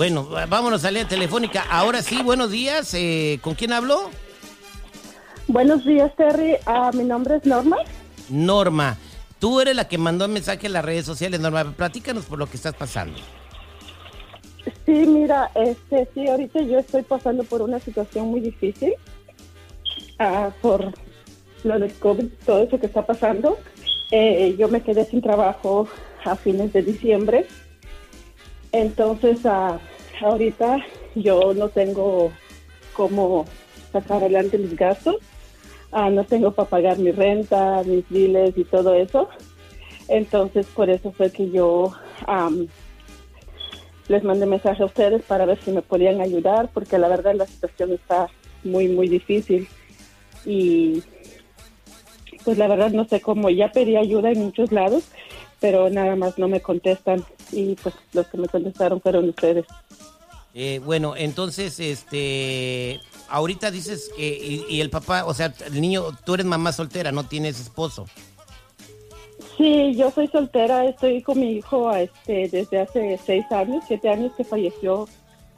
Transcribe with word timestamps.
Bueno, 0.00 0.26
vámonos 0.48 0.86
a 0.86 0.90
la 0.90 1.06
telefónica. 1.06 1.62
Ahora 1.68 2.00
sí, 2.00 2.22
buenos 2.22 2.50
días. 2.50 2.94
Eh, 2.94 3.38
¿Con 3.42 3.54
quién 3.54 3.70
hablo? 3.70 4.08
Buenos 5.46 5.84
días, 5.84 6.10
Terry. 6.16 6.56
Ah, 6.64 6.90
mi 6.94 7.04
nombre 7.04 7.36
es 7.36 7.44
Norma. 7.44 7.76
Norma, 8.30 8.96
tú 9.38 9.60
eres 9.60 9.76
la 9.76 9.88
que 9.88 9.98
mandó 9.98 10.24
el 10.24 10.30
mensaje 10.30 10.68
en 10.68 10.72
las 10.72 10.86
redes 10.86 11.04
sociales. 11.04 11.38
Norma, 11.38 11.74
platícanos 11.76 12.24
por 12.24 12.38
lo 12.38 12.46
que 12.46 12.56
estás 12.56 12.74
pasando. 12.74 13.18
Sí, 14.86 15.04
mira, 15.06 15.50
este, 15.54 16.08
sí, 16.14 16.26
ahorita 16.26 16.62
yo 16.62 16.78
estoy 16.78 17.02
pasando 17.02 17.44
por 17.44 17.60
una 17.60 17.78
situación 17.78 18.28
muy 18.28 18.40
difícil 18.40 18.94
ah, 20.18 20.48
por 20.62 20.94
lo 21.62 21.78
del 21.78 21.92
COVID, 21.92 22.24
todo 22.46 22.62
eso 22.62 22.80
que 22.80 22.86
está 22.86 23.04
pasando. 23.04 23.58
Eh, 24.10 24.56
yo 24.58 24.68
me 24.68 24.80
quedé 24.80 25.04
sin 25.04 25.20
trabajo 25.20 25.86
a 26.24 26.36
fines 26.36 26.72
de 26.72 26.84
diciembre. 26.84 27.46
Entonces, 28.72 29.44
ah, 29.44 29.78
ahorita 30.20 30.84
yo 31.14 31.54
no 31.54 31.68
tengo 31.68 32.32
cómo 32.92 33.44
sacar 33.92 34.18
adelante 34.18 34.58
mis 34.58 34.76
gastos. 34.76 35.16
Ah, 35.92 36.10
no 36.10 36.24
tengo 36.24 36.52
para 36.52 36.68
pagar 36.68 36.98
mi 36.98 37.10
renta, 37.10 37.82
mis 37.84 38.08
biles 38.08 38.56
y 38.56 38.64
todo 38.64 38.94
eso. 38.94 39.28
Entonces, 40.08 40.66
por 40.66 40.90
eso 40.90 41.12
fue 41.12 41.30
que 41.30 41.50
yo 41.50 41.92
les 44.08 44.24
mandé 44.24 44.46
mensaje 44.46 44.82
a 44.82 44.86
ustedes 44.86 45.22
para 45.22 45.46
ver 45.46 45.58
si 45.64 45.70
me 45.70 45.82
podían 45.82 46.20
ayudar, 46.20 46.68
porque 46.72 46.98
la 46.98 47.08
verdad 47.08 47.34
la 47.34 47.46
situación 47.46 47.92
está 47.92 48.28
muy, 48.64 48.88
muy 48.88 49.08
difícil. 49.08 49.68
Y 50.44 51.02
pues 52.44 52.56
la 52.58 52.68
verdad 52.68 52.90
no 52.90 53.04
sé 53.04 53.20
cómo, 53.20 53.50
ya 53.50 53.70
pedí 53.72 53.96
ayuda 53.96 54.30
en 54.30 54.40
muchos 54.40 54.72
lados, 54.72 55.04
pero 55.60 55.90
nada 55.90 56.16
más 56.16 56.38
no 56.38 56.48
me 56.48 56.60
contestan 56.60 57.24
y 57.52 57.74
pues 57.76 57.94
los 58.12 58.26
que 58.26 58.38
me 58.38 58.48
contestaron 58.48 59.00
fueron 59.00 59.28
ustedes. 59.28 59.66
Eh, 60.54 60.80
bueno, 60.84 61.14
entonces, 61.16 61.78
este, 61.78 63.00
ahorita 63.28 63.70
dices 63.70 64.10
que, 64.16 64.64
y, 64.68 64.80
el 64.80 64.90
papá, 64.90 65.24
o 65.24 65.34
sea, 65.34 65.54
el 65.66 65.80
niño, 65.80 66.06
tú 66.24 66.34
eres 66.34 66.46
mamá 66.46 66.72
soltera, 66.72 67.12
no 67.12 67.24
tienes 67.24 67.60
esposo. 67.60 68.06
Sí, 69.56 69.94
yo 69.94 70.10
soy 70.10 70.26
soltera, 70.28 70.86
estoy 70.86 71.22
con 71.22 71.38
mi 71.38 71.52
hijo 71.52 71.92
este, 71.94 72.48
desde 72.48 72.80
hace 72.80 73.18
seis 73.24 73.44
años, 73.50 73.84
siete 73.86 74.08
años 74.08 74.32
que 74.36 74.44
falleció 74.44 75.06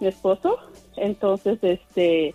mi 0.01 0.09
esposo. 0.09 0.59
Entonces, 0.97 1.59
este, 1.63 2.35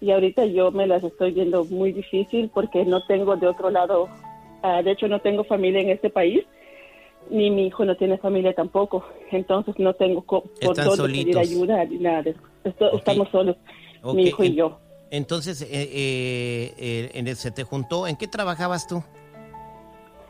y 0.00 0.10
ahorita 0.10 0.44
yo 0.46 0.70
me 0.72 0.86
las 0.86 1.02
estoy 1.04 1.32
viendo 1.32 1.64
muy 1.64 1.92
difícil 1.92 2.50
porque 2.52 2.84
no 2.84 3.06
tengo 3.06 3.36
de 3.36 3.46
otro 3.46 3.70
lado, 3.70 4.08
ah, 4.62 4.82
de 4.82 4.90
hecho 4.90 5.08
no 5.08 5.20
tengo 5.20 5.44
familia 5.44 5.80
en 5.80 5.90
este 5.90 6.10
país, 6.10 6.44
ni 7.30 7.50
mi 7.50 7.66
hijo 7.66 7.84
no 7.84 7.96
tiene 7.96 8.18
familia 8.18 8.54
tampoco, 8.54 9.04
entonces 9.30 9.74
no 9.78 9.94
tengo 9.94 10.22
por 10.22 10.44
dónde 10.60 11.02
pedir 11.08 11.38
ayuda 11.38 11.84
ni 11.84 11.98
nada. 11.98 12.32
Estamos 12.64 13.28
solos, 13.30 13.56
mi 14.14 14.24
hijo 14.24 14.44
y 14.44 14.54
yo. 14.54 14.78
Entonces, 15.10 15.62
eh, 15.62 15.68
eh, 15.70 17.10
eh 17.14 17.34
¿se 17.34 17.50
te 17.50 17.62
juntó? 17.62 18.06
¿En 18.06 18.16
qué 18.16 18.26
trabajabas 18.26 18.86
tú? 18.86 19.02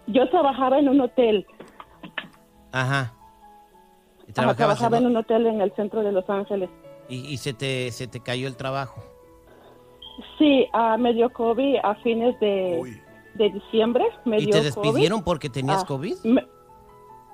Yo 0.06 0.28
trabajaba 0.28 0.78
en 0.78 0.88
un 0.88 1.00
hotel. 1.00 1.46
Ajá. 2.72 3.14
trabajaba 4.34 4.98
en 4.98 5.06
un 5.06 5.16
hotel 5.16 5.46
en 5.46 5.60
el 5.60 5.72
centro 5.74 6.02
de 6.02 6.12
Los 6.12 6.28
Ángeles. 6.28 6.68
¿Y, 7.08 7.16
y 7.32 7.36
se, 7.38 7.54
te, 7.54 7.90
se 7.92 8.06
te 8.06 8.20
cayó 8.20 8.46
el 8.46 8.56
trabajo? 8.56 9.02
Sí, 10.38 10.66
uh, 10.72 10.98
me 10.98 11.12
dio 11.12 11.30
COVID 11.30 11.76
a 11.82 11.94
fines 11.96 12.38
de, 12.40 13.00
de 13.34 13.50
diciembre. 13.50 14.04
Me 14.24 14.40
¿Y 14.40 14.50
te 14.50 14.62
despidieron 14.62 15.22
porque 15.22 15.48
tenías 15.48 15.82
ah, 15.82 15.86
COVID? 15.86 16.14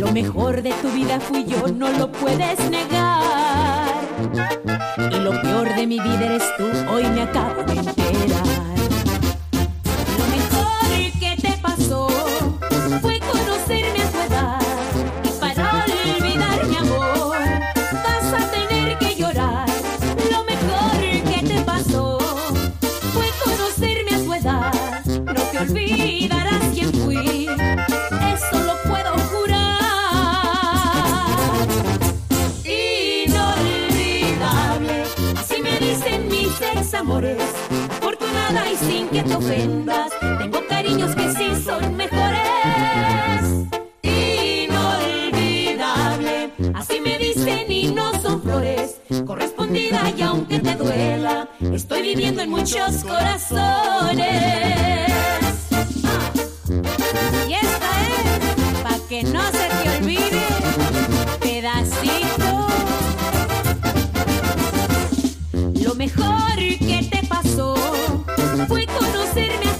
Lo 0.00 0.10
mejor 0.12 0.62
de 0.62 0.72
tu 0.82 0.90
vida 0.90 1.20
fui 1.20 1.44
yo, 1.44 1.68
no 1.68 1.90
lo 1.90 2.10
puedes 2.10 2.58
negar. 2.70 3.94
Y 5.12 5.16
lo 5.16 5.40
peor 5.42 5.74
de 5.74 5.86
mi 5.86 6.00
vida 6.00 6.24
eres 6.24 6.44
tú, 6.56 6.64
hoy 6.92 7.04
me 7.04 7.22
acabo 7.22 7.62
de 7.62 7.74
enterar. 7.74 8.47
Tengo 39.48 40.60
cariños 40.68 41.14
que 41.14 41.32
sí 41.32 41.62
son 41.64 41.96
mejores. 41.96 43.68
Inolvidable, 44.02 45.42
así 46.74 47.00
me 47.00 47.18
dicen 47.18 47.72
y 47.72 47.88
no 47.88 48.12
son 48.20 48.42
flores. 48.42 49.00
Correspondida 49.26 50.12
y 50.16 50.22
aunque 50.22 50.58
te 50.60 50.74
duela, 50.76 51.48
estoy 51.60 52.02
viviendo 52.02 52.42
en 52.42 52.50
muchos 52.50 53.04
corazones. 53.04 54.28
Y 57.48 57.52
esta 57.54 57.90
es, 58.06 58.40
pa' 58.82 58.98
que 59.08 59.22
no 59.22 59.42
se 59.46 59.68
te 59.82 59.88
olvide, 59.96 60.46
pedacito. 61.40 62.68
Lo 65.82 65.94
mejor 65.94 66.47
fue 68.66 68.86
conocerme 68.86 69.77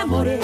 amores, 0.00 0.40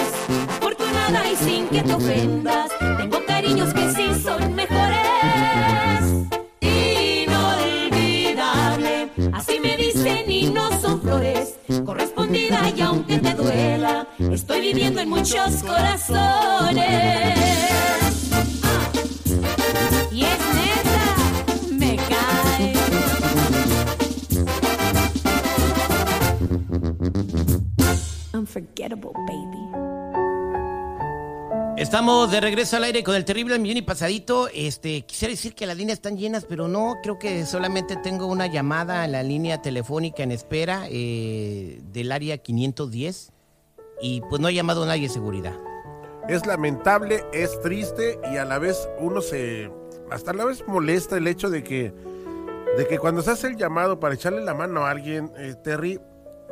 afortunada 0.48 1.30
y 1.30 1.36
sin 1.36 1.68
que 1.68 1.82
te 1.82 1.94
ofendas, 1.94 2.70
tengo 2.98 3.24
cariños 3.26 3.72
que 3.72 3.90
sí 3.92 4.12
son 4.22 4.54
mejores. 4.54 6.26
Inolvidable, 6.60 9.10
así 9.32 9.58
me 9.60 9.76
dicen 9.76 10.30
y 10.30 10.50
no 10.50 10.68
son 10.80 11.00
flores, 11.00 11.58
correspondida 11.84 12.68
y 12.74 12.80
aunque 12.80 13.18
te 13.18 13.34
duela, 13.34 14.08
estoy 14.18 14.60
viviendo 14.60 15.00
en 15.00 15.08
muchos 15.08 15.62
corazones. 15.62 16.86
Unforgettable, 28.46 29.10
baby. 29.26 29.58
Estamos 31.76 32.30
de 32.30 32.40
regreso 32.40 32.76
al 32.76 32.84
aire 32.84 33.02
con 33.02 33.16
el 33.16 33.24
terrible 33.24 33.58
millón 33.58 33.78
y 33.78 33.82
pasadito. 33.82 34.48
Este, 34.54 35.02
quisiera 35.02 35.32
decir 35.32 35.54
que 35.54 35.66
las 35.66 35.76
líneas 35.76 35.98
están 35.98 36.16
llenas, 36.16 36.44
pero 36.44 36.68
no, 36.68 36.94
creo 37.02 37.18
que 37.18 37.44
solamente 37.44 37.96
tengo 37.96 38.26
una 38.26 38.46
llamada 38.46 39.04
en 39.04 39.12
la 39.12 39.22
línea 39.22 39.60
telefónica 39.60 40.22
en 40.22 40.30
espera 40.30 40.84
eh, 40.88 41.80
del 41.92 42.12
área 42.12 42.38
510 42.38 43.32
y 44.00 44.20
pues 44.22 44.40
no 44.40 44.46
ha 44.48 44.52
llamado 44.52 44.86
nadie 44.86 45.02
de 45.02 45.08
seguridad. 45.08 45.54
Es 46.28 46.46
lamentable, 46.46 47.24
es 47.32 47.60
triste 47.60 48.18
y 48.32 48.36
a 48.36 48.44
la 48.44 48.58
vez 48.58 48.88
uno 49.00 49.20
se 49.20 49.70
hasta 50.10 50.30
a 50.30 50.34
la 50.34 50.44
vez 50.44 50.64
molesta 50.68 51.16
el 51.16 51.26
hecho 51.26 51.50
de 51.50 51.64
que 51.64 51.92
de 52.76 52.86
que 52.86 52.98
cuando 52.98 53.22
se 53.22 53.32
hace 53.32 53.48
el 53.48 53.56
llamado 53.56 53.98
para 53.98 54.14
echarle 54.14 54.42
la 54.42 54.54
mano 54.54 54.86
a 54.86 54.90
alguien, 54.90 55.32
eh, 55.36 55.54
Terry, 55.62 56.00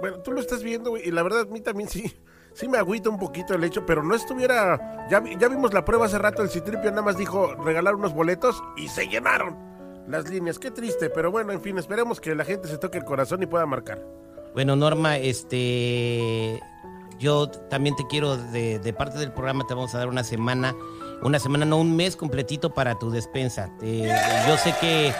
bueno, 0.04 0.22
tú 0.22 0.32
lo 0.32 0.40
estás 0.40 0.62
viendo 0.62 0.90
güey, 0.90 1.08
y 1.08 1.10
la 1.10 1.22
verdad 1.22 1.42
a 1.42 1.44
mí 1.46 1.60
también 1.60 1.88
sí 1.88 2.14
sí 2.52 2.68
me 2.68 2.78
agüita 2.78 3.10
un 3.10 3.18
poquito 3.18 3.54
el 3.54 3.64
hecho, 3.64 3.84
pero 3.86 4.02
no 4.02 4.14
estuviera 4.14 5.06
ya, 5.10 5.22
ya 5.38 5.48
vimos 5.48 5.72
la 5.72 5.84
prueba 5.84 6.06
hace 6.06 6.18
rato 6.18 6.42
el 6.42 6.50
Citripio 6.50 6.90
nada 6.90 7.02
más 7.02 7.16
dijo 7.16 7.54
regalar 7.54 7.94
unos 7.94 8.14
boletos 8.14 8.62
y 8.76 8.88
se 8.88 9.06
llenaron 9.08 9.74
las 10.08 10.28
líneas. 10.28 10.58
Qué 10.58 10.70
triste, 10.70 11.10
pero 11.10 11.30
bueno, 11.30 11.52
en 11.52 11.60
fin, 11.60 11.78
esperemos 11.78 12.20
que 12.20 12.34
la 12.34 12.44
gente 12.44 12.68
se 12.68 12.78
toque 12.78 12.98
el 12.98 13.04
corazón 13.04 13.42
y 13.42 13.46
pueda 13.46 13.66
marcar. 13.66 14.04
Bueno, 14.54 14.76
Norma, 14.76 15.16
este, 15.16 16.60
yo 17.18 17.48
también 17.48 17.96
te 17.96 18.06
quiero, 18.06 18.36
de, 18.36 18.94
parte 18.96 19.18
del 19.18 19.32
programa 19.32 19.66
te 19.66 19.74
vamos 19.74 19.94
a 19.94 19.98
dar 19.98 20.08
una 20.08 20.22
semana, 20.22 20.76
una 21.22 21.38
semana, 21.38 21.64
no 21.64 21.78
un 21.78 21.96
mes 21.96 22.16
completito 22.16 22.72
para 22.72 22.98
tu 22.98 23.10
despensa. 23.10 23.70
Yo 23.80 24.56
sé 24.58 24.74
que 24.80 25.12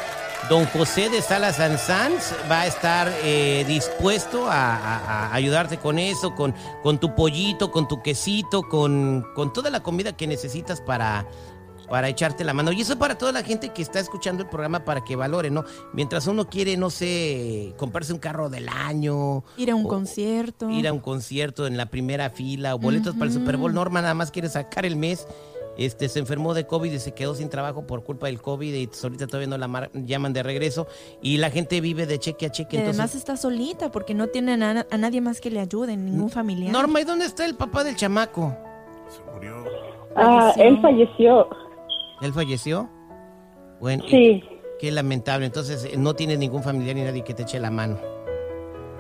don 0.50 0.67
José 0.67 1.08
de 1.08 1.23
Salas 1.23 1.56
Sanz 1.56 2.32
va 2.50 2.62
a 2.62 2.67
estar 2.67 3.11
eh, 3.23 3.64
dispuesto 3.67 4.46
a, 4.46 4.76
a- 4.76 5.26
a 5.29 5.35
ayudarte 5.35 5.79
con 5.79 5.99
eso, 5.99 6.35
con, 6.35 6.55
con 6.82 6.99
tu 6.99 7.14
pollito, 7.14 7.70
con 7.70 7.88
tu 7.88 8.02
quesito, 8.02 8.62
con, 8.62 9.25
con 9.35 9.52
toda 9.52 9.70
la 9.70 9.82
comida 9.82 10.14
que 10.17 10.26
necesitas 10.26 10.81
para, 10.82 11.26
para 11.88 12.08
echarte 12.08 12.44
la 12.44 12.52
mano. 12.52 12.73
Y 12.73 12.82
eso 12.82 12.99
para 12.99 13.17
toda 13.17 13.32
la 13.32 13.43
gente 13.43 13.70
que 13.70 13.81
está 13.82 14.00
escuchando 14.00 14.43
el 14.43 14.49
programa 14.50 14.85
para 14.85 15.02
que 15.02 15.17
valore, 15.17 15.50
¿no? 15.50 15.64
Mientras 15.93 16.26
uno 16.26 16.49
quiere, 16.50 16.76
no 16.76 16.90
sé, 16.90 17.73
comprarse 17.79 18.12
un 18.12 18.19
carro 18.19 18.50
del 18.50 18.69
año. 18.69 19.44
Ir 19.56 19.70
a 19.70 19.75
un 19.75 19.87
o 19.87 19.88
concierto. 19.88 20.69
Ir 20.69 20.88
a 20.88 20.93
un 20.93 21.00
concierto 21.00 21.67
en 21.67 21.76
la 21.79 21.87
primera 21.87 22.29
fila 22.31 22.75
o 22.75 22.79
boletos 22.79 23.14
para 23.14 23.26
el 23.26 23.32
Super 23.32 23.56
Bowl. 23.56 23.73
Norma 23.73 24.02
nada 24.02 24.14
más 24.14 24.31
quiere 24.31 24.49
sacar 24.50 24.85
el 24.85 24.97
mes. 24.97 25.26
Este, 25.76 26.09
se 26.09 26.19
enfermó 26.21 26.55
de 26.55 26.67
COVID 26.67 26.93
y 26.93 26.99
se 26.99 27.12
quedó 27.12 27.35
sin 27.35 27.49
trabajo 27.49 27.87
por 27.87 28.05
culpa 28.05 28.26
del 28.26 28.41
COVID 28.41 28.73
y 28.75 28.88
ahorita 29.03 29.26
todavía 29.26 29.49
no 29.49 29.59
la 29.59 29.67
mar- 29.69 29.91
llaman 29.93 30.32
de 30.32 30.43
regreso 30.43 30.87
y 31.21 31.38
la 31.38 31.50
gente 31.50 31.81
vive 31.81 32.06
de 32.06 32.19
cheque 32.19 32.47
a 32.47 32.50
cheque. 32.50 32.76
Y 32.76 32.81
además 32.81 32.94
entonces, 32.97 33.17
está 33.21 33.37
solita 33.37 33.91
porque 33.91 34.15
no 34.15 34.29
tiene 34.29 34.53
a, 34.62 34.87
a 34.91 34.97
nadie 34.99 35.21
más 35.21 35.41
que 35.41 35.50
le 35.50 35.61
ayude, 35.61 35.97
ningún 35.97 36.31
familiar. 36.31 36.73
Norma, 36.73 37.00
¿y 37.00 37.05
dónde 37.05 37.25
está 37.26 37.44
el 37.44 37.55
papá 37.56 37.82
del 37.85 37.97
chamaco? 37.97 38.56
Se 39.09 39.21
murió. 39.32 39.65
Ah, 40.17 40.53
él 40.56 40.81
falleció. 40.81 41.49
¿Él 42.21 42.32
falleció? 42.32 42.88
Bueno, 43.81 44.05
Sí. 44.09 44.43
qué 44.79 44.91
lamentable. 44.93 45.47
Entonces, 45.47 45.85
eh, 45.85 45.97
no 45.99 46.15
tienes 46.15 46.38
ningún 46.38 46.62
familiar 46.62 46.94
ni 46.94 47.03
nadie 47.03 47.25
que 47.25 47.35
te 47.35 47.43
eche 47.43 47.59
la 47.59 47.71
mano. 47.71 47.99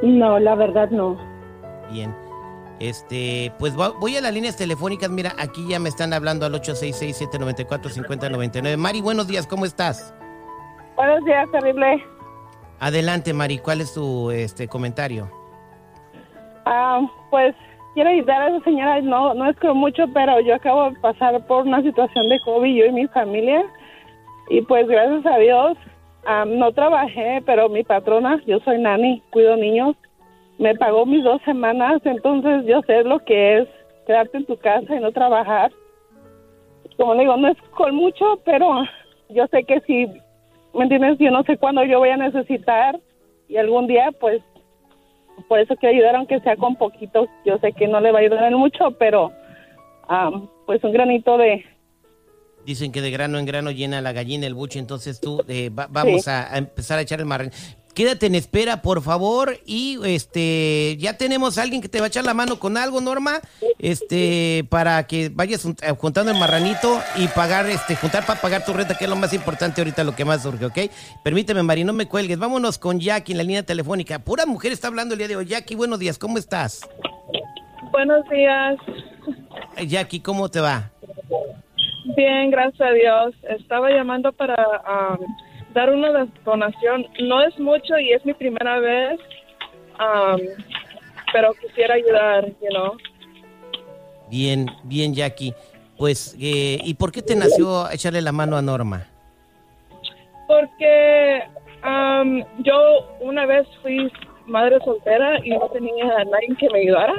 No, 0.02 0.38
la 0.40 0.54
verdad 0.56 0.90
no. 0.90 1.16
Bien. 1.92 2.14
Este, 2.80 3.52
pues 3.58 3.76
voy 3.76 4.16
a 4.16 4.20
las 4.20 4.34
líneas 4.34 4.56
telefónicas. 4.56 5.08
Mira, 5.10 5.32
aquí 5.38 5.64
ya 5.68 5.78
me 5.78 5.88
están 5.88 6.12
hablando 6.12 6.44
al 6.46 6.54
866-794-5099. 6.54 8.76
Mari, 8.76 9.00
buenos 9.00 9.28
días, 9.28 9.46
¿cómo 9.46 9.64
estás? 9.64 10.12
Buenos 10.96 11.24
días, 11.24 11.48
terrible. 11.50 12.04
Adelante, 12.80 13.32
Mari, 13.32 13.58
¿cuál 13.58 13.80
es 13.80 13.94
tu 13.94 14.30
este 14.30 14.68
comentario? 14.68 15.30
Ah, 16.66 17.00
pues 17.30 17.54
quiero 17.94 18.10
ayudar 18.10 18.42
a 18.42 18.48
esa 18.48 18.64
señora, 18.64 19.00
no, 19.00 19.32
no 19.34 19.48
es 19.48 19.56
con 19.58 19.76
mucho, 19.76 20.04
pero 20.12 20.40
yo 20.40 20.54
acabo 20.54 20.90
de 20.90 20.98
pasar 21.00 21.46
por 21.46 21.66
una 21.66 21.82
situación 21.82 22.28
de 22.28 22.40
COVID, 22.40 22.76
yo 22.76 22.86
y 22.86 22.92
mi 22.92 23.06
familia, 23.08 23.64
y 24.50 24.60
pues 24.62 24.88
gracias 24.88 25.24
a 25.26 25.38
Dios 25.38 25.76
ah, 26.26 26.44
no 26.46 26.72
trabajé, 26.72 27.42
pero 27.46 27.68
mi 27.68 27.84
patrona, 27.84 28.40
yo 28.46 28.58
soy 28.60 28.78
nani, 28.78 29.22
cuido 29.30 29.56
niños, 29.56 29.96
me 30.58 30.74
pagó 30.74 31.04
mis 31.06 31.24
dos 31.24 31.40
semanas, 31.42 32.00
entonces 32.04 32.64
yo 32.66 32.80
sé 32.82 33.02
lo 33.04 33.18
que 33.20 33.58
es 33.58 33.68
quedarte 34.06 34.38
en 34.38 34.46
tu 34.46 34.56
casa 34.56 34.94
y 34.94 35.00
no 35.00 35.12
trabajar. 35.12 35.72
Como 36.96 37.14
le 37.14 37.20
digo, 37.22 37.36
no 37.36 37.48
es 37.48 37.58
con 37.76 37.94
mucho, 37.94 38.40
pero 38.44 38.84
yo 39.30 39.46
sé 39.48 39.64
que 39.64 39.80
si, 39.80 40.06
¿me 40.74 40.82
entiendes? 40.84 41.18
Yo 41.18 41.30
no 41.30 41.42
sé 41.42 41.56
cuándo 41.56 41.84
yo 41.84 41.98
voy 41.98 42.10
a 42.10 42.16
necesitar 42.16 43.00
y 43.48 43.56
algún 43.56 43.86
día 43.86 44.10
pues 44.20 44.42
por 45.48 45.58
eso 45.58 45.74
quiero 45.76 45.94
ayudar 45.96 46.16
aunque 46.16 46.38
sea 46.40 46.56
con 46.56 46.76
poquito 46.76 47.26
yo 47.44 47.58
sé 47.58 47.72
que 47.72 47.88
no 47.88 48.00
le 48.00 48.12
va 48.12 48.18
a 48.20 48.22
ayudar 48.22 48.44
en 48.44 48.54
mucho 48.58 48.92
pero 48.92 49.32
am, 50.08 50.48
pues 50.64 50.82
un 50.84 50.92
granito 50.92 51.36
de 51.36 51.64
Dicen 52.64 52.92
que 52.92 53.02
de 53.02 53.10
grano 53.10 53.36
en 53.38 53.44
grano 53.44 53.70
llena 53.70 54.00
la 54.00 54.12
gallina 54.12 54.46
el 54.46 54.54
buche, 54.54 54.78
entonces 54.78 55.20
tú 55.20 55.42
eh, 55.48 55.68
va- 55.68 55.88
vamos 55.90 56.22
Sí. 56.22 56.30
a, 56.30 56.54
a 56.54 56.56
empezar 56.56 56.98
a 56.98 57.02
echar 57.02 57.20
el 57.20 57.26
marrón. 57.26 57.50
Quédate 57.94 58.26
en 58.26 58.34
espera, 58.34 58.82
por 58.82 59.02
favor, 59.02 59.56
y 59.64 59.98
este 60.04 60.96
ya 60.98 61.16
tenemos 61.16 61.58
a 61.58 61.62
alguien 61.62 61.80
que 61.80 61.88
te 61.88 62.00
va 62.00 62.06
a 62.06 62.08
echar 62.08 62.24
la 62.24 62.34
mano 62.34 62.58
con 62.58 62.76
algo, 62.76 63.00
Norma, 63.00 63.40
este 63.78 64.66
para 64.68 65.06
que 65.06 65.30
vayas 65.32 65.64
eh, 65.64 65.92
juntando 65.96 66.32
el 66.32 66.38
marranito 66.38 67.00
y 67.16 67.28
pagar 67.28 67.66
este 67.66 67.94
juntar 67.94 68.26
para 68.26 68.40
pagar 68.40 68.64
tu 68.64 68.72
renta, 68.72 68.98
que 68.98 69.04
es 69.04 69.10
lo 69.10 69.16
más 69.16 69.32
importante 69.32 69.80
ahorita, 69.80 70.02
lo 70.02 70.16
que 70.16 70.24
más 70.24 70.42
surge, 70.42 70.66
¿ok? 70.66 70.78
Permíteme, 71.22 71.62
Mari, 71.62 71.84
no 71.84 71.92
me 71.92 72.08
cuelgues. 72.08 72.38
Vámonos 72.38 72.78
con 72.78 72.98
Jackie 72.98 73.32
en 73.32 73.38
la 73.38 73.44
línea 73.44 73.62
telefónica. 73.62 74.18
Pura 74.18 74.44
mujer 74.44 74.72
está 74.72 74.88
hablando 74.88 75.14
el 75.14 75.18
día 75.18 75.28
de 75.28 75.36
hoy. 75.36 75.46
Jackie, 75.46 75.76
buenos 75.76 75.98
días, 76.00 76.18
¿cómo 76.18 76.38
estás? 76.38 76.88
Buenos 77.92 78.28
días. 78.28 78.76
Jackie, 79.86 80.20
¿cómo 80.20 80.48
te 80.48 80.60
va? 80.60 80.90
Bien, 82.16 82.50
gracias 82.50 82.80
a 82.80 82.92
Dios. 82.92 83.34
Estaba 83.58 83.90
llamando 83.90 84.32
para 84.32 84.56
um, 84.56 85.18
dar 85.74 85.90
una 85.90 86.26
donación. 86.44 87.06
No 87.20 87.42
es 87.42 87.58
mucho 87.58 87.98
y 87.98 88.12
es 88.12 88.24
mi 88.24 88.32
primera 88.32 88.78
vez, 88.78 89.20
um, 89.98 90.40
pero 91.32 91.52
quisiera 91.54 91.94
ayudar, 91.94 92.46
you 92.62 92.68
know. 92.70 92.96
Bien, 94.30 94.70
bien, 94.84 95.12
Jackie. 95.12 95.52
Pues, 95.98 96.36
eh, 96.40 96.78
¿y 96.82 96.94
por 96.94 97.12
qué 97.12 97.22
te 97.22 97.36
nació 97.36 97.90
echarle 97.90 98.22
la 98.22 98.32
mano 98.32 98.56
a 98.56 98.62
Norma? 98.62 99.06
Porque 100.46 101.42
um, 101.84 102.42
yo 102.62 103.16
una 103.20 103.46
vez 103.46 103.66
fui 103.82 104.10
madre 104.46 104.78
soltera 104.84 105.38
y 105.44 105.50
no 105.50 105.68
tenía 105.68 106.04
a 106.18 106.24
nadie 106.24 106.56
que 106.58 106.68
me 106.70 106.80
ayudara. 106.80 107.14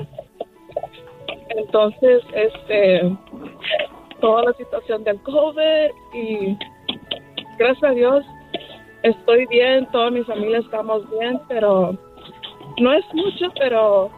Entonces, 1.49 2.21
este, 2.33 3.17
toda 4.19 4.43
la 4.43 4.53
situación 4.53 5.03
del 5.03 5.21
COVID 5.21 5.89
y 6.13 6.57
gracias 7.57 7.83
a 7.83 7.93
Dios 7.93 8.25
estoy 9.05 9.45
bien, 9.47 9.87
toda 9.91 10.09
mi 10.11 10.23
familia 10.23 10.59
estamos 10.59 11.03
bien, 11.19 11.39
pero 11.47 11.97
no 12.79 12.93
es 12.93 13.05
mucho, 13.13 13.45
pero 13.57 14.09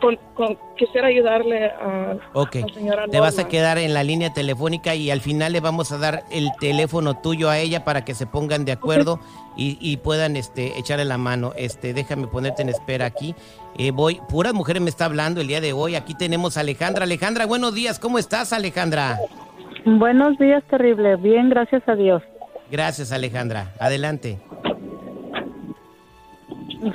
con, 0.00 0.18
con- 0.34 0.56
quisiera 0.76 1.08
ayudarle 1.08 1.66
a 1.66 2.16
Ok, 2.32 2.54
la 2.56 2.74
señora 2.74 3.06
te 3.06 3.20
vas 3.20 3.34
a 3.34 3.42
Norma. 3.42 3.48
quedar 3.50 3.78
en 3.78 3.92
la 3.92 4.02
línea 4.02 4.32
telefónica 4.32 4.94
y 4.94 5.10
al 5.10 5.20
final 5.20 5.52
le 5.52 5.60
vamos 5.60 5.92
a 5.92 5.98
dar 5.98 6.22
el 6.30 6.48
teléfono 6.58 7.20
tuyo 7.20 7.50
a 7.50 7.58
ella 7.58 7.84
para 7.84 8.02
que 8.04 8.14
se 8.14 8.26
pongan 8.26 8.64
de 8.64 8.72
acuerdo 8.72 9.20
y, 9.56 9.76
y 9.80 9.98
puedan 9.98 10.36
este, 10.36 10.78
echarle 10.78 11.04
la 11.04 11.18
mano. 11.18 11.52
Este, 11.56 11.92
déjame 11.92 12.26
ponerte 12.28 12.62
en 12.62 12.70
espera 12.70 13.04
aquí. 13.06 13.34
Eh, 13.76 13.90
voy, 13.90 14.20
puras 14.30 14.54
mujeres 14.54 14.80
me 14.82 14.88
está 14.88 15.04
hablando 15.04 15.40
el 15.42 15.48
día 15.48 15.60
de 15.60 15.74
hoy. 15.74 15.94
Aquí 15.96 16.14
tenemos 16.14 16.56
a 16.56 16.60
Alejandra. 16.60 17.04
Alejandra, 17.04 17.44
buenos 17.44 17.74
días. 17.74 17.98
¿Cómo 17.98 18.18
estás, 18.18 18.54
Alejandra? 18.54 19.18
Buenos 19.84 20.38
días, 20.38 20.62
terrible. 20.70 21.16
Bien, 21.16 21.50
gracias 21.50 21.82
a 21.86 21.94
Dios. 21.94 22.22
Gracias, 22.70 23.12
Alejandra. 23.12 23.72
Adelante. 23.78 24.38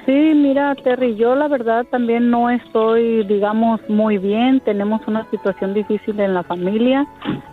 Sí, 0.05 0.11
mira, 0.35 0.73
Terry, 0.83 1.15
yo 1.15 1.35
la 1.35 1.47
verdad 1.47 1.85
también 1.91 2.31
no 2.31 2.49
estoy, 2.49 3.23
digamos, 3.27 3.79
muy 3.87 4.17
bien. 4.17 4.59
Tenemos 4.61 5.01
una 5.05 5.29
situación 5.29 5.75
difícil 5.75 6.19
en 6.19 6.33
la 6.33 6.41
familia, 6.41 7.05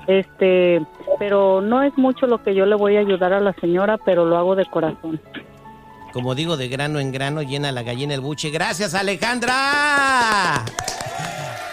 este, 0.06 0.80
pero 1.18 1.60
no 1.60 1.82
es 1.82 1.92
mucho 1.98 2.26
lo 2.26 2.42
que 2.42 2.54
yo 2.54 2.64
le 2.64 2.74
voy 2.74 2.96
a 2.96 3.00
ayudar 3.00 3.34
a 3.34 3.40
la 3.40 3.52
señora, 3.60 3.98
pero 3.98 4.24
lo 4.24 4.38
hago 4.38 4.56
de 4.56 4.64
corazón. 4.64 5.20
Como 6.14 6.34
digo, 6.34 6.56
de 6.56 6.68
grano 6.68 7.00
en 7.00 7.12
grano 7.12 7.42
llena 7.42 7.70
la 7.70 7.82
gallina 7.82 8.14
el 8.14 8.20
buche. 8.22 8.48
Gracias, 8.50 8.94
Alejandra. 8.94 10.64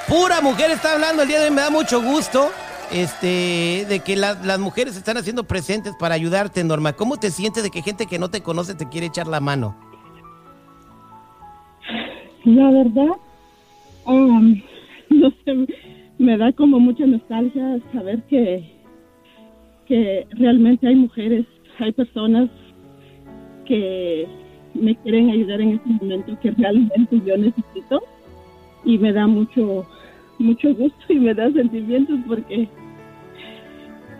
Pura 0.09 0.41
mujer 0.41 0.71
está 0.71 0.93
hablando 0.93 1.23
el 1.23 1.29
día 1.29 1.39
de 1.39 1.45
hoy. 1.45 1.51
Me 1.51 1.61
da 1.61 1.69
mucho 1.69 2.01
gusto 2.01 2.51
este, 2.91 3.85
de 3.87 4.01
que 4.05 4.15
la- 4.15 4.35
las 4.43 4.59
mujeres 4.59 4.95
están 4.97 5.17
haciendo 5.17 5.43
presentes 5.43 5.93
para 5.99 6.15
ayudarte, 6.15 6.63
Norma. 6.63 6.93
¿Cómo 6.93 7.17
te 7.17 7.31
sientes 7.31 7.63
de 7.63 7.69
que 7.69 7.81
gente 7.81 8.05
que 8.05 8.19
no 8.19 8.29
te 8.29 8.41
conoce 8.41 8.75
te 8.75 8.87
quiere 8.89 9.07
echar 9.07 9.27
la 9.27 9.39
mano? 9.39 9.75
La 12.45 12.71
verdad, 12.71 13.15
um, 14.05 14.61
no 15.09 15.31
sé, 15.43 15.67
me 16.17 16.37
da 16.37 16.51
como 16.53 16.79
mucha 16.79 17.05
nostalgia 17.05 17.79
saber 17.93 18.23
que, 18.23 18.71
que 19.87 20.27
realmente 20.31 20.87
hay 20.87 20.95
mujeres, 20.95 21.45
hay 21.79 21.91
personas 21.91 22.49
que 23.65 24.27
me 24.73 24.95
quieren 24.97 25.29
ayudar 25.31 25.61
en 25.61 25.73
este 25.73 25.89
momento 25.89 26.39
que 26.41 26.51
realmente 26.51 27.21
yo 27.25 27.37
necesito 27.37 28.01
y 28.85 28.97
me 28.97 29.11
da 29.11 29.27
mucho 29.27 29.85
mucho 30.39 30.73
gusto 30.73 30.97
y 31.09 31.19
me 31.19 31.33
da 31.33 31.51
sentimientos 31.51 32.17
porque 32.27 32.67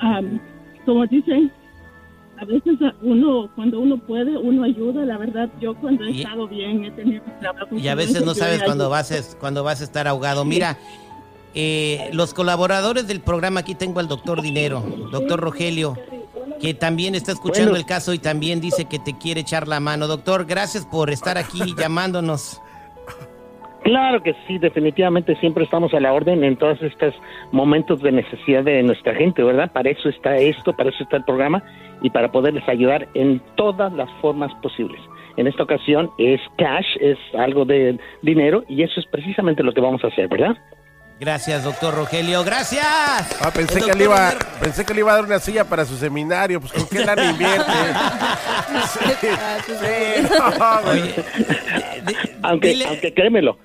um, 0.01 0.39
como 0.85 1.05
dicen 1.07 1.51
a 2.39 2.45
veces 2.45 2.75
uno 3.01 3.49
cuando 3.55 3.79
uno 3.81 3.97
puede 3.97 4.37
uno 4.37 4.63
ayuda 4.63 5.03
la 5.05 5.17
verdad 5.17 5.49
yo 5.59 5.75
cuando 5.75 6.05
he 6.05 6.11
Y- 6.11 6.21
estado 6.21 6.47
bien 6.47 6.85
he 6.85 6.91
tenido 6.91 7.23
trabajo 7.41 7.75
Y 7.75 7.87
a 7.87 7.95
veces 7.95 8.23
no 8.25 8.33
sabes 8.33 8.59
cuándo 8.63 8.85
ayudado. 8.85 8.89
vas, 8.91 9.11
a, 9.11 9.37
cuándo 9.39 9.63
vas 9.63 9.81
a 9.81 9.83
estar 9.83 10.07
ahogado. 10.07 10.45
Mira, 10.45 10.77
eh, 11.53 12.09
los 12.13 12.33
colaboradores 12.33 13.07
del 13.07 13.21
programa, 13.21 13.59
aquí 13.61 13.75
tengo 13.75 13.99
al 13.99 14.07
doctor 14.07 14.41
Dinero, 14.41 14.81
doctor 15.11 15.39
Rogelio, 15.39 15.97
que 16.61 16.73
también 16.73 17.15
está 17.15 17.31
escuchando 17.31 17.75
el 17.75 17.85
caso 17.85 18.13
y 18.13 18.19
también 18.19 18.61
dice 18.61 18.85
que 18.85 18.99
te 18.99 19.17
quiere 19.17 19.41
echar 19.41 19.67
la 19.67 19.79
mano. 19.79 20.07
Doctor, 20.07 20.45
gracias 20.45 20.85
por 20.85 21.09
estar 21.09 21.37
aquí 21.37 21.59
llamándonos. 21.77 22.61
Claro 23.89 24.21
que 24.21 24.35
sí, 24.45 24.59
definitivamente 24.59 25.35
siempre 25.37 25.63
estamos 25.63 25.95
a 25.95 25.99
la 25.99 26.13
orden 26.13 26.43
en 26.43 26.57
todos 26.57 26.79
estos 26.83 27.11
momentos 27.51 28.03
de 28.03 28.11
necesidad 28.11 28.63
de 28.63 28.83
nuestra 28.83 29.15
gente, 29.15 29.41
¿verdad? 29.41 29.71
Para 29.71 29.89
eso 29.89 30.09
está 30.09 30.35
esto, 30.35 30.73
para 30.73 30.91
eso 30.91 31.01
está 31.01 31.17
el 31.17 31.23
programa 31.23 31.63
y 32.03 32.11
para 32.11 32.31
poderles 32.31 32.69
ayudar 32.69 33.07
en 33.15 33.41
todas 33.55 33.91
las 33.93 34.07
formas 34.21 34.53
posibles. 34.61 35.01
En 35.37 35.47
esta 35.47 35.63
ocasión 35.63 36.11
es 36.19 36.39
cash, 36.59 36.85
es 37.01 37.17
algo 37.33 37.65
de 37.65 37.97
dinero 38.21 38.63
y 38.69 38.83
eso 38.83 38.99
es 38.99 39.07
precisamente 39.07 39.63
lo 39.63 39.73
que 39.73 39.81
vamos 39.81 40.03
a 40.03 40.09
hacer, 40.09 40.27
¿verdad? 40.27 40.55
Gracias, 41.19 41.63
doctor 41.65 41.93
Rogelio, 41.95 42.43
gracias. 42.45 42.85
Ah, 43.41 43.51
pensé 43.53 43.81
que, 43.81 43.93
le 43.93 44.05
iba, 44.05 44.33
pensé 44.61 44.85
que 44.85 44.93
le 44.93 45.01
iba 45.01 45.11
a 45.11 45.15
dar 45.15 45.25
una 45.25 45.39
silla 45.39 45.65
para 45.65 45.83
su 45.85 45.97
seminario. 45.97 46.61
Pues 46.61 46.71
con 46.71 46.87
qué 46.87 47.03
lana 47.05 47.25
invierte. 47.25 47.71
Sí, 49.67 50.27
no, 50.37 50.81
güey. 50.83 51.01
Oye, 51.01 51.13
de- 52.03 52.15
Aunque, 52.43 52.69
dile- 52.73 52.85
aunque 52.87 53.13
créemelo, 53.13 53.57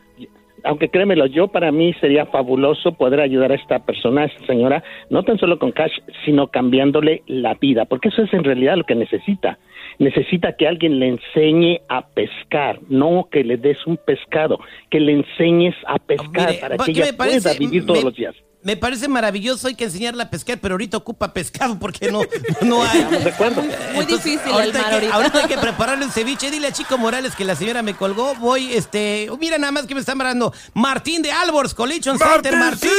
aunque 0.65 0.89
créemelo, 0.89 1.27
yo 1.27 1.49
para 1.49 1.71
mí 1.71 1.93
sería 2.01 2.27
fabuloso 2.27 2.93
poder 2.93 3.21
ayudar 3.21 3.53
a 3.53 3.57
esta 3.57 3.85
persona, 3.85 4.23
a 4.23 4.25
esta 4.27 4.47
señora, 4.47 4.83
no 5.11 5.23
tan 5.23 5.39
solo 5.39 5.59
con 5.59 5.73
cash, 5.73 5.93
sino 6.25 6.49
cambiándole 6.49 7.23
la 7.27 7.55
vida, 7.55 7.85
porque 7.85 8.09
eso 8.09 8.23
es 8.23 8.33
en 8.33 8.45
realidad 8.45 8.77
lo 8.77 8.85
que 8.85 8.95
necesita. 8.95 9.59
Necesita 9.99 10.57
que 10.57 10.67
alguien 10.67 10.99
le 10.99 11.09
enseñe 11.09 11.81
a 11.89 12.09
pescar, 12.09 12.81
no 12.89 13.29
que 13.31 13.45
le 13.45 13.57
des 13.57 13.79
un 13.87 13.97
pescado, 13.97 14.59
que 14.91 14.99
le 15.01 15.13
enseñes 15.13 15.75
a 15.87 15.99
pescar 15.99 16.49
Mire, 16.49 16.61
para 16.61 16.77
que 16.79 16.91
ella 16.91 17.05
parece- 17.17 17.41
pueda 17.43 17.59
vivir 17.59 17.87
todos 17.87 17.99
me- 18.01 18.05
los 18.05 18.17
días. 18.17 18.35
Me 18.65 18.79
parece 18.79 19.09
maravilloso, 19.09 19.69
hay 19.69 19.75
que 19.75 19.85
enseñarle 19.85 20.23
a 20.23 20.31
pescar, 20.31 20.59
pero 20.59 20.73
ahorita 20.73 20.97
ocupa 20.97 21.35
pescado 21.35 21.79
porque 21.79 22.11
no, 22.11 22.23
no 22.63 22.83
hay. 22.83 23.05
¿De 23.23 23.29
acuerdo? 23.31 23.63
Muy 23.95 24.07
difícil 24.07 24.41
el 24.47 24.53
ahorita 24.53 24.79
mar 24.79 24.85
hay 24.87 24.89
que, 24.89 24.95
ahorita. 24.95 25.15
ahorita 25.15 25.39
hay 25.41 25.47
que 25.49 25.59
prepararle 25.59 26.07
un 26.07 26.11
ceviche. 26.11 26.51
Dile 26.51 26.69
a 26.69 26.73
Chico 26.73 26.97
Morales 26.97 27.35
que 27.37 27.45
la 27.45 27.57
señora 27.57 27.83
me 27.83 27.95
colgó. 27.95 28.35
Voy, 28.37 28.73
este, 28.73 29.29
mira 29.39 29.59
nada 29.59 29.71
más 29.71 29.85
que 29.85 29.95
me 29.95 30.01
están 30.01 30.17
mandando. 30.17 30.51
Martín 30.73 31.21
de 31.21 31.31
Albors, 31.31 31.75
Collision 31.75 32.19
Center, 32.19 32.57
Martín. 32.57 32.91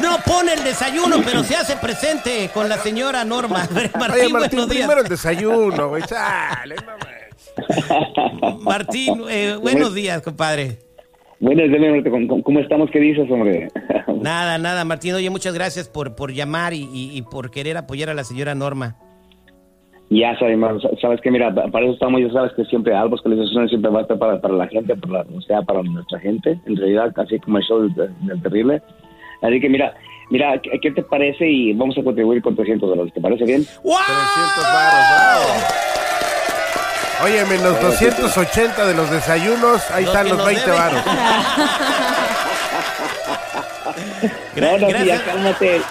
No 0.00 0.18
pone 0.24 0.52
el 0.52 0.62
desayuno, 0.62 1.16
pero 1.24 1.42
se 1.42 1.56
hace 1.56 1.74
presente 1.76 2.48
con 2.54 2.68
la 2.68 2.78
señora 2.78 3.24
Norma. 3.24 3.68
Martín, 3.98 4.12
Oye, 4.12 4.28
Martín, 4.28 4.30
buenos 4.30 4.52
días. 4.52 4.68
primero 4.68 5.00
el 5.00 5.08
desayuno, 5.08 5.88
güey. 5.88 6.04
Chale. 6.04 6.76
Martín, 8.60 9.24
eh, 9.28 9.56
buenos 9.60 9.92
días, 9.92 10.22
compadre. 10.22 10.85
Buenas, 11.38 11.66
¿cómo- 12.04 12.26
cómo- 12.28 12.42
¿cómo 12.42 12.60
estamos? 12.60 12.90
¿Qué 12.90 12.98
dices, 12.98 13.30
hombre? 13.30 13.68
Nada, 14.22 14.56
nada, 14.58 14.84
Martín. 14.84 15.14
Oye, 15.14 15.28
muchas 15.30 15.54
gracias 15.54 15.88
por, 15.88 16.14
por 16.16 16.32
llamar 16.32 16.72
y, 16.72 16.82
y- 16.92 17.16
y 17.16 17.22
por 17.22 17.50
querer 17.50 17.76
apoyar 17.76 18.08
a 18.08 18.14
la 18.14 18.24
señora 18.24 18.54
Norma. 18.54 18.96
ya 20.08 20.38
sabes, 20.38 20.52
hermano, 20.54 20.78
sabes 21.00 21.20
que 21.20 21.30
mira, 21.30 21.52
para 21.54 21.84
eso 21.84 21.94
estamos, 21.94 22.20
ya 22.20 22.30
sabes 22.32 22.52
que 22.54 22.64
siempre 22.66 22.94
Albos 22.94 23.20
Coalización 23.22 23.68
siempre 23.68 23.90
va 23.90 23.98
a 23.98 24.02
estar 24.02 24.18
para, 24.18 24.40
para 24.40 24.54
la 24.54 24.68
gente, 24.68 24.94
para 24.96 25.12
la- 25.24 25.36
o 25.36 25.40
sea, 25.42 25.62
para 25.62 25.82
nuestra 25.82 26.18
gente, 26.20 26.58
en 26.64 26.76
realidad, 26.76 27.12
así 27.16 27.38
como 27.40 27.58
el 27.58 27.64
show 27.64 27.80
del, 27.82 28.10
del 28.26 28.40
terrible. 28.42 28.80
Así 29.42 29.60
que 29.60 29.68
mira, 29.68 29.92
mira, 30.30 30.58
¿qué, 30.62 30.70
qué 30.80 30.90
te 30.92 31.02
parece? 31.02 31.46
Y 31.50 31.72
vamos 31.74 31.98
a 31.98 32.02
contribuir 32.02 32.40
con 32.40 32.56
300 32.56 32.88
dólares, 32.88 33.12
¿te 33.12 33.20
parece 33.20 33.44
bien? 33.44 33.62
300 33.64 33.84
varos, 33.92 35.04
bravo. 35.10 35.95
Oye, 37.22 37.44
menos 37.46 37.80
280 37.80 38.86
de 38.86 38.94
los 38.94 39.10
desayunos, 39.10 39.82
ahí 39.90 40.04
Los 40.04 40.14
están 40.14 40.28
los 40.28 40.38
nos 40.38 40.46
20 40.46 40.64
deben. 40.64 40.78
varos. 40.78 41.02
No, 44.56 44.78
no, 44.78 44.88
ya 45.04 45.22
cálmate. 45.22 45.82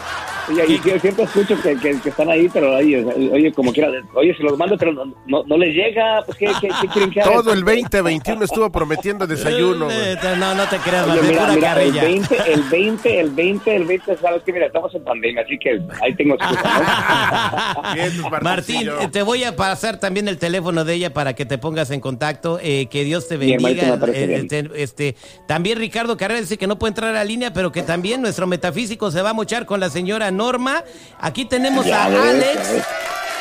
Oye, 0.49 0.63
y 0.67 0.89
yo 0.89 0.99
siempre 0.99 1.23
escucho 1.23 1.59
que, 1.61 1.75
que, 1.77 1.99
que 1.99 2.09
están 2.09 2.29
ahí, 2.29 2.47
pero 2.51 2.75
oye, 2.75 3.03
oye, 3.31 3.51
como 3.53 3.71
quiera, 3.73 3.89
oye, 4.13 4.35
si 4.35 4.43
los 4.43 4.57
mando, 4.57 4.77
pero 4.77 4.93
no, 4.93 5.05
no, 5.27 5.43
no 5.45 5.57
les 5.57 5.73
llega, 5.75 6.21
pues, 6.25 6.37
¿qué, 6.37 6.47
qué, 6.61 6.69
qué 6.81 6.87
quieren 6.89 7.11
que 7.11 7.21
haga? 7.21 7.31
Todo 7.31 7.53
el 7.53 7.63
2021 7.63 8.43
estuvo 8.45 8.71
prometiendo 8.71 9.25
desayuno. 9.27 9.89
Eh, 9.91 10.15
No, 10.37 10.53
no 10.55 10.63
te 10.67 10.77
creas, 10.77 11.05
Oye, 11.07 11.13
Martín, 11.15 11.29
mira, 11.29 11.47
mira, 11.47 11.53
el 11.53 11.59
carrilla. 11.61 12.03
20, 12.03 12.53
el 12.53 12.63
20, 12.63 13.19
el 13.19 13.29
20, 13.31 13.75
el 13.75 13.85
20, 13.85 14.17
sabes 14.17 14.43
que 14.43 14.53
mira, 14.53 14.65
estamos 14.67 14.93
en 14.95 15.03
pandemia, 15.03 15.41
así 15.43 15.57
que 15.57 15.79
ahí 16.01 16.13
tengo 16.15 16.35
excusa, 16.35 17.73
¿no? 17.83 17.93
Bien, 17.93 18.11
pues, 18.29 18.41
Martín, 18.41 18.89
eh, 19.01 19.07
te 19.11 19.21
voy 19.23 19.43
a 19.43 19.55
pasar 19.55 19.99
también 19.99 20.27
el 20.27 20.37
teléfono 20.37 20.83
de 20.85 20.93
ella 20.93 21.13
para 21.13 21.33
que 21.33 21.45
te 21.45 21.57
pongas 21.57 21.91
en 21.91 21.99
contacto. 22.01 22.59
eh, 22.61 22.87
que 22.89 23.03
Dios 23.03 23.27
te 23.27 23.37
bendiga. 23.37 23.97
Eh, 24.13 24.35
este, 24.41 24.69
este, 24.75 25.15
también 25.47 25.77
Ricardo 25.79 26.17
Carrera 26.17 26.39
dice 26.41 26.57
que 26.57 26.67
no 26.67 26.77
puede 26.77 26.91
entrar 26.91 27.09
a 27.11 27.13
la 27.13 27.23
línea, 27.23 27.53
pero 27.53 27.71
que 27.71 27.81
también 27.83 28.21
nuestro 28.21 28.47
metafísico 28.47 29.11
se 29.11 29.21
va 29.21 29.31
a 29.31 29.33
mochar 29.33 29.65
con 29.65 29.79
la 29.79 29.89
señora 29.89 30.31
Norma. 30.35 30.83
Aquí 31.19 31.45
tenemos 31.45 31.85
Ya 31.85 32.03
a 32.03 32.05
Alex. 32.05 32.87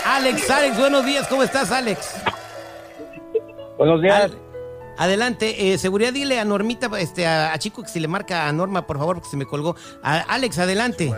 Alex, 0.07 0.51
Alex, 0.51 0.79
buenos 0.79 1.05
días. 1.05 1.27
¿Cómo 1.29 1.43
estás, 1.43 1.71
Alex? 1.73 2.23
Buenos 3.79 4.01
días. 4.03 4.23
Al- 4.25 4.39
adelante, 4.97 5.73
eh, 5.73 5.79
seguridad, 5.79 6.13
dile 6.13 6.39
a 6.39 6.45
Normita, 6.45 6.89
este, 6.99 7.27
a, 7.27 7.53
a 7.53 7.59
Chico 7.59 7.83
que 7.83 7.89
si 7.89 8.01
le 8.01 8.09
marca 8.09 8.47
a 8.49 8.53
Norma, 8.53 8.87
por 8.87 8.99
favor, 8.99 9.17
porque 9.17 9.29
se 9.31 9.37
me 9.37 9.47
colgó. 9.47 9.75
A- 10.03 10.21
Alex, 10.29 10.59
adelante. 10.59 11.13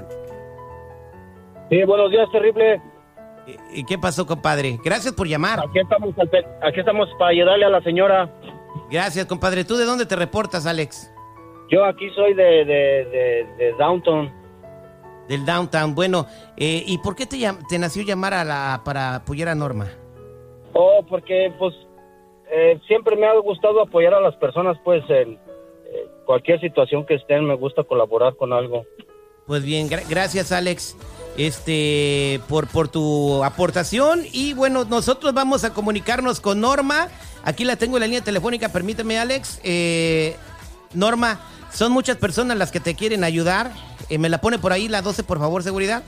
Sí, 1.68 1.82
buenos 1.84 2.10
días, 2.10 2.28
terrible. 2.32 2.80
Eh, 3.46 3.84
¿Qué 3.86 3.98
pasó, 3.98 4.26
compadre? 4.26 4.78
Gracias 4.84 5.12
por 5.14 5.26
llamar. 5.26 5.60
Aquí 5.60 5.78
estamos, 5.80 6.14
al 6.18 6.28
pe- 6.28 6.46
aquí 6.62 6.80
estamos 6.80 7.08
para 7.18 7.30
ayudarle 7.30 7.64
a 7.66 7.70
la 7.70 7.82
señora. 7.82 8.30
Gracias, 8.90 9.26
compadre. 9.26 9.64
¿Tú 9.64 9.76
de 9.76 9.84
dónde 9.84 10.06
te 10.06 10.16
reportas, 10.16 10.64
Alex? 10.66 11.12
Yo 11.70 11.84
aquí 11.84 12.08
soy 12.14 12.34
de, 12.34 12.42
de, 12.64 12.64
de, 12.64 13.46
de 13.58 13.72
Downtown. 13.78 14.32
Del 15.28 15.44
downtown. 15.44 15.94
Bueno, 15.94 16.26
eh, 16.56 16.84
¿y 16.86 16.98
por 16.98 17.16
qué 17.16 17.26
te, 17.26 17.38
te 17.68 17.78
nació 17.78 18.02
llamar 18.02 18.32
a 18.34 18.44
la, 18.44 18.82
para 18.84 19.16
apoyar 19.16 19.48
a 19.48 19.54
Norma? 19.54 19.88
Oh, 20.72 21.04
porque 21.08 21.52
pues 21.58 21.74
eh, 22.50 22.78
siempre 22.86 23.16
me 23.16 23.26
ha 23.26 23.34
gustado 23.40 23.80
apoyar 23.82 24.14
a 24.14 24.20
las 24.20 24.36
personas, 24.36 24.76
pues 24.84 25.02
en 25.08 25.32
eh, 25.32 25.38
cualquier 26.26 26.60
situación 26.60 27.04
que 27.06 27.14
estén, 27.14 27.44
me 27.44 27.54
gusta 27.56 27.82
colaborar 27.82 28.36
con 28.36 28.52
algo. 28.52 28.84
Pues 29.46 29.64
bien, 29.64 29.88
gra- 29.88 30.04
gracias, 30.08 30.52
Alex, 30.52 30.96
este, 31.36 32.40
por, 32.48 32.66
por 32.68 32.88
tu 32.88 33.42
aportación. 33.44 34.22
Y 34.32 34.54
bueno, 34.54 34.84
nosotros 34.84 35.32
vamos 35.34 35.64
a 35.64 35.72
comunicarnos 35.72 36.40
con 36.40 36.60
Norma. 36.60 37.08
Aquí 37.44 37.64
la 37.64 37.76
tengo 37.76 37.96
en 37.96 38.00
la 38.00 38.06
línea 38.06 38.22
telefónica, 38.24 38.68
permíteme, 38.70 39.18
Alex. 39.18 39.60
Eh, 39.64 40.36
Norma, 40.94 41.40
son 41.76 41.92
muchas 41.92 42.16
personas 42.16 42.56
las 42.56 42.70
que 42.70 42.80
te 42.80 42.94
quieren 42.94 43.22
ayudar. 43.22 43.70
Eh, 44.08 44.16
me 44.16 44.30
la 44.30 44.40
pone 44.40 44.58
por 44.58 44.72
ahí 44.72 44.88
la 44.88 45.02
12, 45.02 45.22
por 45.24 45.38
favor, 45.38 45.62
seguridad. 45.62 46.02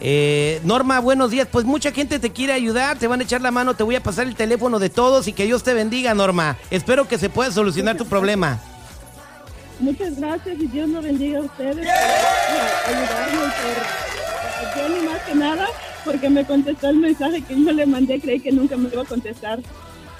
Eh, 0.00 0.60
Norma, 0.62 1.00
buenos 1.00 1.32
días. 1.32 1.48
Pues 1.50 1.64
mucha 1.64 1.90
gente 1.90 2.20
te 2.20 2.30
quiere 2.30 2.52
ayudar, 2.52 2.98
te 2.98 3.08
van 3.08 3.20
a 3.20 3.24
echar 3.24 3.40
la 3.40 3.50
mano, 3.50 3.74
te 3.74 3.82
voy 3.82 3.96
a 3.96 4.02
pasar 4.02 4.28
el 4.28 4.36
teléfono 4.36 4.78
de 4.78 4.90
todos 4.90 5.26
y 5.26 5.32
que 5.32 5.44
Dios 5.44 5.64
te 5.64 5.74
bendiga, 5.74 6.14
Norma. 6.14 6.56
Espero 6.70 7.08
que 7.08 7.18
se 7.18 7.30
pueda 7.30 7.50
solucionar 7.50 7.96
tu 7.96 8.06
problema. 8.06 8.60
Muchas 9.80 10.16
gracias 10.16 10.56
y 10.60 10.66
Dios 10.68 10.88
nos 10.88 11.02
bendiga 11.02 11.40
a 11.40 11.42
ustedes 11.42 11.88
por 12.84 12.94
por 14.60 14.74
Jenny 14.74 15.06
más 15.06 15.20
que 15.22 15.34
nada 15.34 15.66
porque 16.04 16.30
me 16.30 16.44
contestó 16.44 16.90
el 16.90 16.98
mensaje 16.98 17.42
que 17.42 17.60
yo 17.60 17.72
le 17.72 17.86
mandé. 17.86 18.20
Creí 18.20 18.38
que 18.38 18.52
nunca 18.52 18.76
me 18.76 18.88
iba 18.88 19.02
a 19.02 19.06
contestar. 19.06 19.58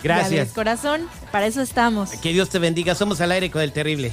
Ya 0.02 0.16
ves, 0.16 0.28
Gracias. 0.30 0.52
corazón, 0.52 1.08
para 1.30 1.46
eso 1.46 1.60
estamos. 1.62 2.10
Que 2.10 2.32
Dios 2.32 2.48
te 2.48 2.58
bendiga. 2.58 2.94
Somos 2.94 3.20
al 3.20 3.32
aire 3.32 3.50
con 3.50 3.62
el 3.62 3.72
terrible. 3.72 4.12